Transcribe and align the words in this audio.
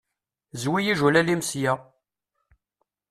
Zwi 0.61 0.79
ijulal-im 0.91 1.41
sya! 1.49 1.73